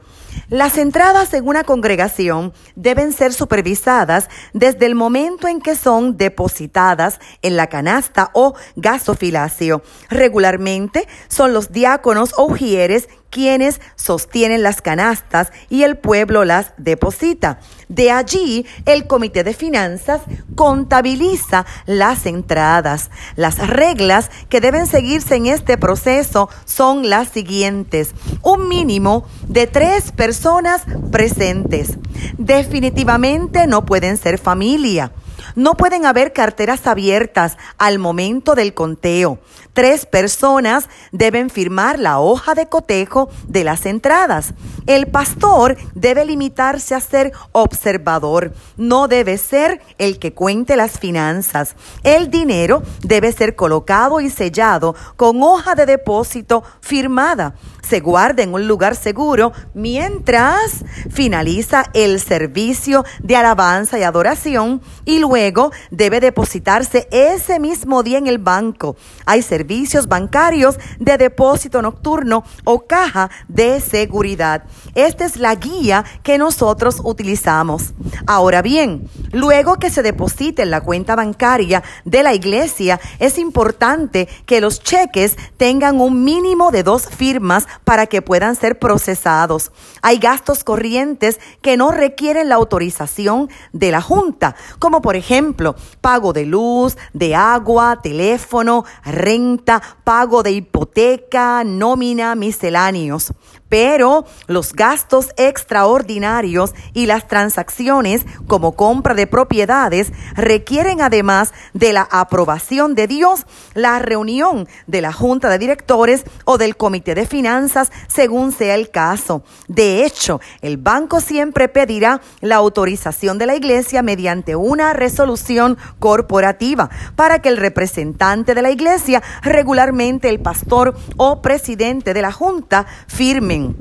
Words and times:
Las 0.50 0.80
entradas 0.80 1.32
en 1.36 1.48
una 1.48 1.64
congregación 1.64 2.54
deben 2.76 3.14
ser 3.14 3.34
supervisadas 3.34 4.30
desde 4.54 4.88
el 4.88 4.96
momento 4.96 5.48
en 5.48 5.62
que 5.62 5.76
son 5.76 6.18
depositadas 6.18 7.20
en 7.44 7.56
la 7.56 7.68
canasta 7.68 7.93
o 8.34 8.56
gasofilacio. 8.76 9.84
Regularmente 10.10 11.08
son 11.28 11.54
los 11.54 11.72
diáconos 11.72 12.34
o 12.38 12.46
ujieres 12.46 13.08
quienes 13.34 13.82
sostienen 13.96 14.62
las 14.62 14.82
canastas 14.82 15.52
y 15.68 15.82
el 15.84 15.98
pueblo 15.98 16.46
las 16.46 16.74
deposita. 16.78 17.60
De 17.90 18.12
allí, 18.12 18.68
el 18.86 19.08
Comité 19.08 19.44
de 19.44 19.56
Finanzas 19.56 20.22
contabiliza 20.56 21.66
las 21.88 22.28
entradas. 22.28 23.10
Las 23.36 23.58
reglas 23.68 24.30
que 24.50 24.62
deben 24.62 24.86
seguirse 24.86 25.36
en 25.36 25.48
este 25.48 25.80
proceso 25.80 26.48
son 26.66 27.10
las 27.10 27.30
siguientes. 27.30 28.14
Un 28.44 28.68
mínimo 28.68 29.26
de 29.48 29.66
tres 29.66 30.12
personas 30.12 30.84
presentes. 31.12 31.98
Definitivamente 32.38 33.66
no 33.66 33.84
pueden 33.84 34.18
ser 34.18 34.38
familia. 34.38 35.12
No 35.56 35.76
pueden 35.76 36.06
haber 36.06 36.34
carteras 36.34 36.88
abiertas 36.88 37.58
al 37.78 38.00
momento 38.00 38.56
del 38.56 38.74
conteo. 38.74 39.40
Tres 39.74 40.06
personas 40.06 40.88
deben 41.12 41.50
firmar 41.50 42.00
la 42.00 42.20
hoja 42.20 42.54
de 42.54 42.68
cotejo 42.68 43.30
de 43.48 43.64
las 43.64 43.86
entradas. 43.86 44.54
El 44.86 45.08
pastor 45.08 45.78
debe 45.96 46.26
limitarse 46.26 46.96
a 46.96 47.00
ser 47.00 47.32
observador, 47.52 48.54
no 48.78 49.08
debe 49.08 49.38
ser 49.38 49.82
el 49.98 50.20
que 50.20 50.34
cuente 50.34 50.76
las 50.76 51.00
finanzas. 51.00 51.76
El 52.04 52.30
dinero 52.30 52.84
debe 53.02 53.32
ser 53.32 53.56
colocado 53.56 54.22
y 54.22 54.30
sellado 54.30 54.96
con 55.16 55.42
hoja 55.42 55.76
de 55.76 55.86
depósito 55.86 56.64
firmada. 56.82 57.56
Se 57.88 58.00
guarda 58.00 58.44
en 58.44 58.54
un 58.54 58.68
lugar 58.68 58.96
seguro 58.96 59.52
mientras 59.74 60.86
finaliza 61.12 61.86
el 61.94 62.20
servicio 62.20 63.04
de 63.22 63.36
alabanza 63.36 64.00
y 64.00 64.04
adoración 64.04 64.82
y 65.06 65.20
luego 65.20 65.43
debe 65.92 66.20
depositarse 66.20 67.08
ese 67.12 67.60
mismo 67.60 68.04
día 68.04 68.18
en 68.18 68.28
el 68.28 68.38
banco. 68.38 68.96
Hay 69.26 69.42
servicios 69.42 70.08
bancarios 70.08 70.78
de 71.00 71.18
depósito 71.18 71.82
nocturno 71.82 72.44
o 72.64 72.86
caja 72.86 73.30
de 73.48 73.82
seguridad. 73.82 74.64
Esta 74.96 75.26
es 75.26 75.38
la 75.38 75.56
guía 75.56 76.06
que 76.24 76.38
nosotros 76.38 77.02
utilizamos. 77.04 77.94
Ahora 78.26 78.62
bien, 78.62 79.10
luego 79.34 79.76
que 79.76 79.90
se 79.90 80.02
deposite 80.02 80.62
en 80.62 80.72
la 80.72 80.80
cuenta 80.80 81.18
bancaria 81.18 81.84
de 82.06 82.24
la 82.24 82.34
iglesia, 82.34 83.02
es 83.20 83.38
importante 83.38 84.30
que 84.46 84.62
los 84.62 84.82
cheques 84.82 85.36
tengan 85.58 86.00
un 86.00 86.24
mínimo 86.24 86.72
de 86.72 86.84
dos 86.84 87.08
firmas 87.08 87.68
para 87.84 88.08
que 88.08 88.22
puedan 88.22 88.56
ser 88.56 88.80
procesados. 88.80 89.74
Hay 90.02 90.20
gastos 90.20 90.64
corrientes 90.64 91.40
que 91.62 91.76
no 91.76 91.92
requieren 91.92 92.48
la 92.48 92.56
autorización 92.56 93.50
de 93.74 93.92
la 93.92 94.02
Junta, 94.02 94.56
como 94.80 95.02
por 95.02 95.18
ejemplo 95.18 95.76
pago 96.00 96.32
de 96.32 96.46
luz, 96.46 96.98
de 97.14 97.36
agua, 97.36 98.00
teléfono, 98.02 98.86
renta, 99.04 99.82
pago 100.04 100.44
de 100.44 100.52
hipoteca, 100.52 101.64
nómina, 101.66 102.36
misceláneos 102.36 103.34
pero 103.74 104.26
los 104.46 104.74
gastos 104.74 105.30
extraordinarios 105.36 106.76
y 106.94 107.08
las 107.08 107.28
transacciones 107.28 108.22
como 108.46 108.74
compra 108.74 109.16
de 109.16 109.23
propiedades 109.28 110.12
requieren 110.36 111.02
además 111.02 111.54
de 111.74 111.94
la 111.94 112.08
aprobación 112.12 112.96
de 112.96 113.08
Dios, 113.08 113.46
la 113.74 114.00
reunión 114.00 114.68
de 114.88 115.02
la 115.02 115.14
Junta 115.14 115.50
de 115.50 115.58
Directores 115.58 116.24
o 116.46 116.58
del 116.58 116.78
Comité 116.78 117.16
de 117.16 117.26
Finanzas 117.26 117.92
según 118.08 118.52
sea 118.52 118.76
el 118.76 118.90
caso. 118.90 119.44
De 119.68 120.06
hecho, 120.06 120.40
el 120.62 120.78
banco 120.78 121.22
siempre 121.22 121.68
pedirá 121.68 122.22
la 122.42 122.56
autorización 122.56 123.38
de 123.38 123.46
la 123.46 123.56
iglesia 123.56 124.02
mediante 124.02 124.56
una 124.56 124.94
resolución 124.94 125.78
corporativa 126.00 126.90
para 127.16 127.40
que 127.40 127.50
el 127.50 127.58
representante 127.58 128.56
de 128.56 128.62
la 128.62 128.72
iglesia, 128.72 129.22
regularmente 129.42 130.30
el 130.30 130.40
pastor 130.40 130.96
o 131.18 131.42
presidente 131.42 132.14
de 132.14 132.22
la 132.22 132.32
Junta, 132.32 132.86
firmen 133.08 133.76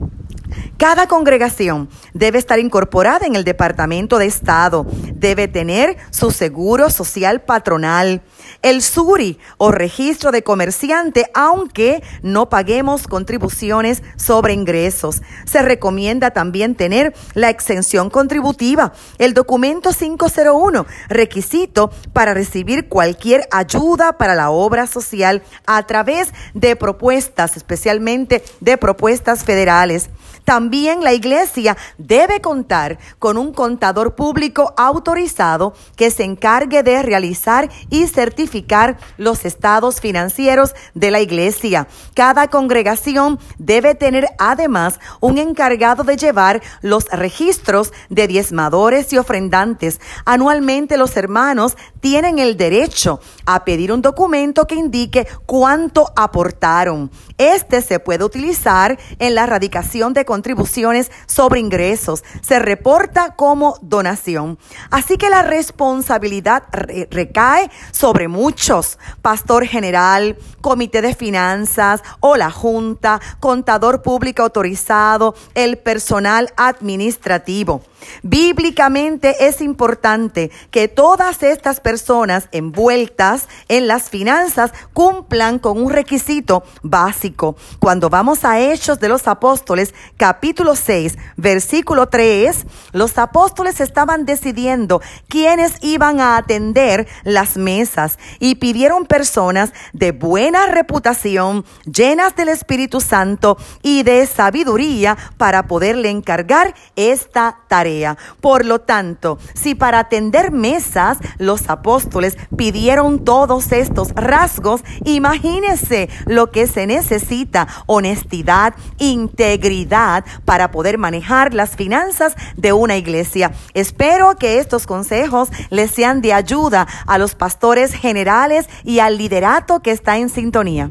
cada 0.77 1.07
congregación 1.07 1.89
debe 2.15 2.39
estar 2.39 2.59
incorporada 2.59 3.27
en 3.27 3.37
el 3.37 3.45
Departamento 3.45 4.19
de 4.19 4.27
Estado, 4.27 4.87
debe 5.15 5.49
tener 5.49 5.97
su 6.11 6.31
seguro 6.31 6.91
social 6.91 7.43
patronal, 7.43 8.23
el 8.63 8.83
SURI 8.83 9.39
o 9.59 9.71
registro 9.71 10.33
de 10.33 10.43
comerciante, 10.43 11.31
aunque 11.35 12.03
no 12.23 12.49
paguemos 12.49 13.07
contribuciones 13.07 14.03
sobre 14.17 14.53
ingresos. 14.53 15.23
Se 15.45 15.63
recomienda 15.63 16.31
también 16.31 16.75
tener 16.75 17.15
la 17.35 17.51
exención 17.51 18.11
contributiva, 18.11 18.93
el 19.19 19.35
documento 19.35 19.91
501, 19.91 20.87
requisito 21.09 21.91
para 22.13 22.35
recibir 22.35 22.89
cualquier 22.89 23.49
ayuda 23.51 24.19
para 24.19 24.35
la 24.35 24.51
obra 24.51 24.87
social 24.87 25.43
a 25.67 25.87
través 25.87 26.33
de 26.55 26.77
propuestas, 26.77 27.57
especialmente 27.57 28.43
de 28.61 28.77
propuestas 28.77 29.45
federales. 29.45 30.11
También 30.45 31.05
la 31.05 31.13
iglesia 31.13 31.77
debe 31.99 32.41
contar 32.41 32.99
con 33.19 33.39
un 33.39 33.53
contador 33.53 34.15
público 34.15 34.75
autorizado 34.77 35.75
que 35.97 36.11
se 36.11 36.25
encargue 36.25 36.83
de 36.83 37.03
realizar 37.03 37.71
y 37.91 38.07
certificar 38.07 38.99
los 39.17 39.45
estados 39.45 40.01
financieros 40.01 40.75
de 40.95 41.11
la 41.11 41.21
iglesia. 41.21 41.87
Cada 42.15 42.49
congregación 42.49 43.39
debe 43.59 43.95
tener 43.95 44.29
además 44.39 44.99
un 45.21 45.39
encargado 45.39 46.05
de 46.05 46.17
llevar 46.17 46.63
los 46.81 47.07
registros 47.07 47.93
de 48.09 48.27
diezmadores 48.27 49.13
y 49.13 49.19
ofrendantes. 49.19 50.01
Anualmente 50.25 50.97
los 50.97 51.17
hermanos 51.17 51.77
tienen 52.01 52.39
el 52.39 52.57
derecho 52.57 53.21
a 53.47 53.65
pedir 53.65 53.93
un 53.93 54.03
documento 54.03 54.67
que 54.67 54.75
indique 54.75 55.27
cuánto 55.47 56.13
aportaron. 56.17 57.11
Este 57.39 57.81
se 57.83 58.01
puede 58.01 58.25
utilizar 58.25 58.99
en 59.19 59.35
la 59.35 59.47
radicación 59.47 60.13
de 60.13 60.25
contribuciones 60.33 61.11
sobre 61.27 61.61
ingresos. 61.61 62.25
Se 62.41 62.59
reporta 62.59 63.35
como 63.37 63.77
donación. 63.83 64.59
Así 64.91 65.19
que 65.19 65.29
la 65.29 65.43
responsabilidad 65.43 66.63
recae 67.11 67.71
sobre 67.91 68.29
muchos. 68.29 68.99
Pastor 69.21 69.67
general, 69.67 70.39
comité 70.63 71.03
de 71.03 71.15
finanzas 71.15 72.01
o 72.21 72.37
la 72.37 72.51
junta, 72.51 73.21
contador 73.41 74.01
público 74.01 74.43
autorizado, 74.43 75.35
el 75.55 75.77
personal 75.77 76.51
administrativo. 76.57 77.83
Bíblicamente 78.23 79.47
es 79.47 79.61
importante 79.61 80.51
que 80.71 80.89
todas 80.89 81.43
estas 81.43 81.81
personas 81.81 82.49
envueltas 82.53 83.49
en 83.69 83.87
las 83.87 84.11
finanzas 84.11 84.73
cumplan 84.93 85.59
con 85.59 85.81
un 85.81 85.91
requisito 85.91 86.65
básico. 86.83 87.57
Cuando 87.79 88.11
vamos 88.11 88.45
a 88.45 88.61
Hechos 88.61 88.99
de 88.99 89.09
los 89.09 89.29
Apóstoles, 89.29 89.95
capítulo 90.23 90.77
6, 90.77 91.19
versículo 91.37 92.07
3, 92.07 92.65
los 92.93 93.19
apóstoles 93.19 93.81
estaban 93.81 94.25
decidiendo 94.25 95.03
quiénes 95.27 95.75
iban 95.81 96.21
a 96.21 96.37
atender 96.37 97.09
las 97.25 97.57
mesas 97.57 98.21
y 98.39 98.55
pidieron 98.55 99.07
personas 99.07 99.73
de 99.93 100.13
buena 100.13 100.67
reputación, 100.67 101.65
llenas 101.93 102.37
del 102.37 102.51
Espíritu 102.51 103.01
Santo 103.01 103.57
y 103.83 104.05
de 104.05 104.25
sabiduría 104.29 105.19
para 105.39 105.67
poderle 105.67 106.11
encargar 106.11 106.77
esta 106.95 107.59
tarea. 107.67 108.17
Por 108.41 108.65
lo 108.65 108.81
tanto, 108.81 109.41
si 109.55 109.75
para 109.75 109.99
atender 109.99 110.53
mesas 110.53 111.19
los 111.39 111.69
apóstoles 111.69 112.37
pidieron 112.57 113.25
todos 113.25 113.73
estos 113.73 114.13
rasgos, 114.15 114.85
imagínense 115.05 116.09
lo 116.27 116.53
que 116.53 116.69
se 116.69 116.87
necesita, 116.87 117.67
honestidad, 117.87 118.75
integridad 118.99 120.12
para 120.45 120.71
poder 120.71 120.99
manejar 120.99 121.55
las 121.55 121.77
finanzas 121.77 122.35
de 122.57 122.73
una 122.73 122.97
iglesia. 122.97 123.53
Espero 123.75 124.37
que 124.37 124.59
estos 124.59 124.87
consejos 124.87 125.49
les 125.71 125.91
sean 125.91 126.21
de 126.21 126.33
ayuda 126.33 126.87
a 127.07 127.19
los 127.19 127.35
pastores 127.35 127.93
generales 127.95 128.69
y 128.85 128.99
al 128.99 129.19
liderato 129.19 129.81
que 129.81 129.91
está 129.91 130.19
en 130.19 130.29
sintonía. 130.29 130.91